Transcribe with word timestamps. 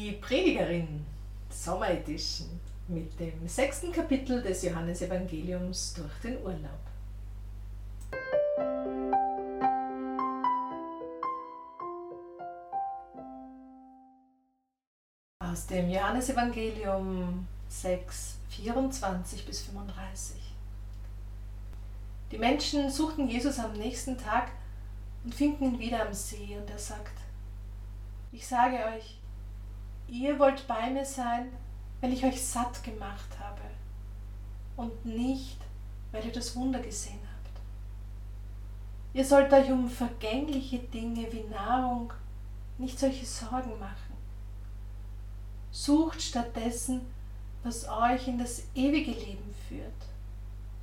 Die 0.00 0.12
Predigerin 0.12 1.04
Sommer 1.50 1.90
Edition 1.90 2.48
mit 2.88 3.20
dem 3.20 3.46
sechsten 3.46 3.92
Kapitel 3.92 4.40
des 4.40 4.62
Johannesevangeliums 4.62 5.92
durch 5.92 6.14
den 6.22 6.42
Urlaub. 6.42 6.80
Aus 15.44 15.66
dem 15.66 15.90
Johannesevangelium 15.90 17.46
6, 17.68 18.38
24 18.48 19.44
bis 19.44 19.60
35. 19.66 20.54
Die 22.32 22.38
Menschen 22.38 22.88
suchten 22.90 23.28
Jesus 23.28 23.58
am 23.58 23.74
nächsten 23.74 24.16
Tag 24.16 24.50
und 25.24 25.34
finden 25.34 25.74
ihn 25.74 25.78
wieder 25.78 26.06
am 26.06 26.14
See 26.14 26.56
und 26.58 26.70
er 26.70 26.78
sagt, 26.78 27.18
ich 28.32 28.46
sage 28.46 28.76
euch, 28.96 29.19
ihr 30.10 30.38
wollt 30.38 30.66
bei 30.66 30.90
mir 30.90 31.04
sein, 31.04 31.48
weil 32.00 32.12
ich 32.12 32.24
euch 32.24 32.44
satt 32.44 32.82
gemacht 32.82 33.38
habe 33.38 33.60
und 34.76 35.04
nicht, 35.04 35.58
weil 36.12 36.24
ihr 36.24 36.32
das 36.32 36.56
Wunder 36.56 36.80
gesehen 36.80 37.20
habt. 37.20 37.60
Ihr 39.12 39.24
sollt 39.24 39.52
euch 39.52 39.70
um 39.70 39.88
vergängliche 39.88 40.78
Dinge 40.78 41.32
wie 41.32 41.44
Nahrung 41.44 42.12
nicht 42.78 42.98
solche 42.98 43.26
Sorgen 43.26 43.78
machen. 43.78 44.16
Sucht 45.70 46.20
stattdessen, 46.20 47.02
was 47.62 47.88
euch 47.88 48.26
in 48.26 48.38
das 48.38 48.62
ewige 48.74 49.12
Leben 49.12 49.54
führt, 49.68 49.92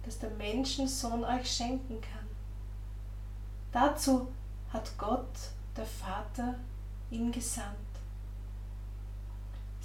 das 0.03 0.19
der 0.19 0.29
Menschensohn 0.31 1.23
euch 1.23 1.51
schenken 1.51 1.99
kann. 1.99 2.27
Dazu 3.71 4.27
hat 4.71 4.97
Gott, 4.97 5.51
der 5.75 5.85
Vater, 5.85 6.55
ihn 7.09 7.31
gesandt. 7.31 7.86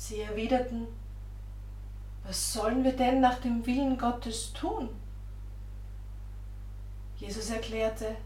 Sie 0.05 0.21
erwiderten, 0.21 0.89
was 2.25 2.53
sollen 2.53 2.83
wir 2.83 2.97
denn 2.97 3.21
nach 3.21 3.39
dem 3.39 3.65
Willen 3.65 3.97
Gottes 3.97 4.53
tun? 4.53 4.89
Jesus 7.19 7.51
erklärte, 7.51 8.17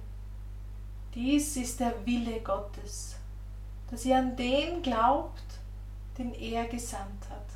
dies 1.14 1.54
ist 1.58 1.78
der 1.78 1.92
Wille 2.06 2.40
Gottes, 2.40 3.16
dass 3.90 4.06
ihr 4.06 4.16
an 4.16 4.34
den 4.36 4.80
glaubt, 4.80 5.44
den 6.16 6.32
er 6.32 6.64
gesandt 6.64 7.28
hat. 7.28 7.46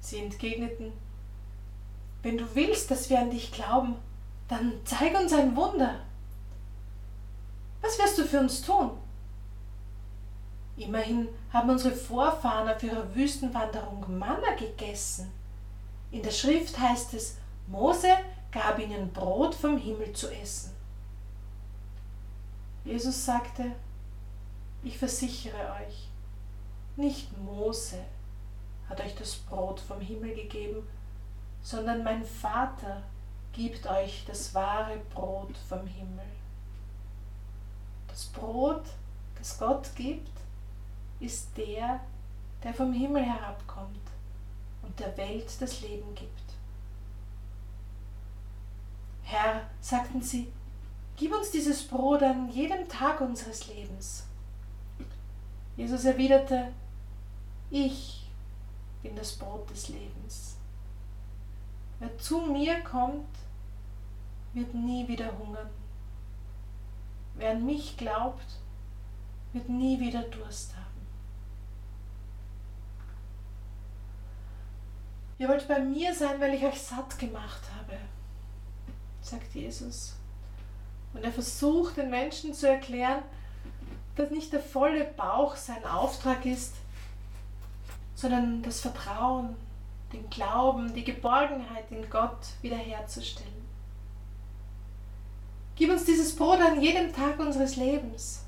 Sie 0.00 0.18
entgegneten, 0.18 0.92
wenn 2.24 2.38
du 2.38 2.56
willst, 2.56 2.90
dass 2.90 3.08
wir 3.08 3.20
an 3.20 3.30
dich 3.30 3.52
glauben, 3.52 3.94
dann 4.48 4.72
zeig 4.84 5.16
uns 5.16 5.32
ein 5.32 5.54
Wunder. 5.54 6.00
Was 7.82 7.96
wirst 8.00 8.18
du 8.18 8.24
für 8.24 8.40
uns 8.40 8.62
tun? 8.62 8.90
Immerhin 10.76 11.28
haben 11.52 11.70
unsere 11.70 11.94
Vorfahren 11.94 12.68
auf 12.68 12.82
ihrer 12.82 13.14
Wüstenwanderung 13.14 14.18
Manna 14.18 14.54
gegessen. 14.58 15.30
In 16.10 16.22
der 16.22 16.30
Schrift 16.30 16.78
heißt 16.78 17.14
es, 17.14 17.36
Mose 17.66 18.08
gab 18.50 18.78
ihnen 18.78 19.12
Brot 19.12 19.54
vom 19.54 19.78
Himmel 19.78 20.12
zu 20.12 20.30
essen. 20.30 20.72
Jesus 22.84 23.24
sagte, 23.24 23.72
ich 24.82 24.98
versichere 24.98 25.72
euch, 25.80 26.08
nicht 26.96 27.36
Mose 27.38 27.98
hat 28.88 29.00
euch 29.00 29.14
das 29.14 29.36
Brot 29.36 29.80
vom 29.80 30.00
Himmel 30.00 30.34
gegeben, 30.34 30.86
sondern 31.62 32.02
mein 32.02 32.24
Vater 32.24 33.02
gibt 33.52 33.86
euch 33.86 34.24
das 34.26 34.54
wahre 34.54 34.98
Brot 35.14 35.56
vom 35.68 35.86
Himmel. 35.86 36.24
Das 38.08 38.26
Brot, 38.26 38.84
das 39.38 39.58
Gott 39.58 39.94
gibt, 39.94 40.41
ist 41.22 41.56
der, 41.56 42.00
der 42.62 42.74
vom 42.74 42.92
Himmel 42.92 43.22
herabkommt 43.24 44.00
und 44.82 44.98
der 44.98 45.16
Welt 45.16 45.48
das 45.60 45.80
Leben 45.80 46.14
gibt. 46.14 46.42
Herr, 49.22 49.62
sagten 49.80 50.20
sie, 50.20 50.52
gib 51.16 51.32
uns 51.32 51.50
dieses 51.50 51.86
Brot 51.86 52.22
an 52.22 52.50
jedem 52.50 52.88
Tag 52.88 53.20
unseres 53.20 53.68
Lebens. 53.68 54.26
Jesus 55.76 56.04
erwiderte, 56.04 56.72
ich 57.70 58.28
bin 59.02 59.16
das 59.16 59.32
Brot 59.32 59.70
des 59.70 59.88
Lebens. 59.88 60.56
Wer 61.98 62.18
zu 62.18 62.40
mir 62.42 62.80
kommt, 62.80 63.38
wird 64.52 64.74
nie 64.74 65.06
wieder 65.08 65.38
hungern. 65.38 65.70
Wer 67.34 67.52
an 67.52 67.64
mich 67.64 67.96
glaubt, 67.96 68.58
wird 69.52 69.68
nie 69.68 69.98
wieder 69.98 70.22
Durst 70.22 70.76
haben. 70.76 70.91
Ihr 75.42 75.48
wollt 75.48 75.66
bei 75.66 75.80
mir 75.80 76.14
sein, 76.14 76.40
weil 76.40 76.54
ich 76.54 76.64
euch 76.64 76.80
satt 76.80 77.18
gemacht 77.18 77.62
habe, 77.76 77.98
sagt 79.20 79.52
Jesus. 79.56 80.14
Und 81.12 81.24
er 81.24 81.32
versucht 81.32 81.96
den 81.96 82.10
Menschen 82.10 82.54
zu 82.54 82.68
erklären, 82.68 83.24
dass 84.14 84.30
nicht 84.30 84.52
der 84.52 84.60
volle 84.60 85.02
Bauch 85.02 85.56
sein 85.56 85.84
Auftrag 85.84 86.46
ist, 86.46 86.74
sondern 88.14 88.62
das 88.62 88.82
Vertrauen, 88.82 89.56
den 90.12 90.30
Glauben, 90.30 90.94
die 90.94 91.02
Geborgenheit 91.02 91.90
in 91.90 92.08
Gott 92.08 92.46
wiederherzustellen. 92.60 93.66
Gib 95.74 95.90
uns 95.90 96.04
dieses 96.04 96.36
Brot 96.36 96.60
an 96.60 96.80
jedem 96.80 97.12
Tag 97.12 97.40
unseres 97.40 97.74
Lebens. 97.74 98.44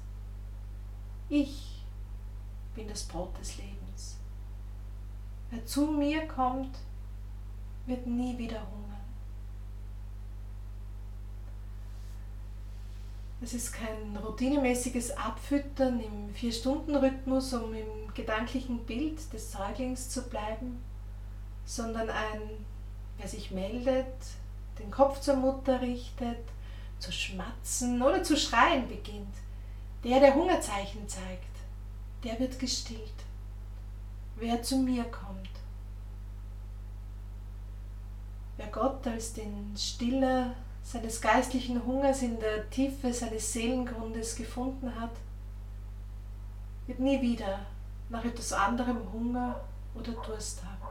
Ich 1.28 1.82
bin 2.76 2.87
das 2.87 3.03
Brot 3.03 3.37
des 3.41 3.56
Lebens. 3.56 3.75
Wer 5.54 5.65
zu 5.66 5.87
mir 5.87 6.26
kommt, 6.26 6.76
wird 7.87 8.09
nie 8.09 8.37
wieder 8.37 8.59
hungern. 8.59 9.04
Es 13.41 13.54
ist 13.54 13.72
kein 13.72 14.16
routinemäßiges 14.16 15.12
Abfüttern 15.12 16.00
im 16.00 16.34
Vier-Stunden-Rhythmus, 16.34 17.53
um 17.53 17.72
im 17.72 18.12
gedanklichen 18.14 18.84
Bild 18.84 19.32
des 19.32 19.53
Säuglings 19.53 20.09
zu 20.09 20.22
bleiben, 20.22 20.82
sondern 21.64 22.10
ein, 22.10 22.41
wer 23.19 23.28
sich 23.28 23.53
meldet, 23.53 24.16
den 24.81 24.91
Kopf 24.91 25.20
zur 25.20 25.37
Mutter 25.37 25.81
richtet, 25.81 26.43
zu 26.98 27.12
schmatzen 27.12 28.03
oder 28.03 28.25
zu 28.25 28.37
schreien 28.37 28.88
beginnt, 28.88 29.34
der, 30.03 30.19
der 30.19 30.34
Hungerzeichen 30.34 31.09
zeigt, 31.09 31.44
der 32.25 32.41
wird 32.41 32.59
gestillt. 32.59 33.25
Wer 34.37 34.62
zu 34.62 34.78
mir 34.78 35.05
kommt, 35.05 35.49
wer 38.56 38.67
Gott 38.67 39.06
als 39.06 39.33
den 39.33 39.77
Stiller 39.77 40.55
seines 40.83 41.21
geistlichen 41.21 41.84
Hungers 41.87 42.22
in 42.22 42.39
der 42.41 42.69
Tiefe 42.69 43.12
seines 43.12 43.53
Seelengrundes 43.53 44.37
gefunden 44.37 44.94
hat, 45.00 45.12
wird 46.87 46.99
nie 46.99 47.21
wieder 47.23 47.61
nach 48.11 48.25
etwas 48.25 48.53
anderem 48.53 49.12
Hunger 49.12 49.61
oder 49.94 50.12
Durst 50.12 50.62
haben. 50.65 50.84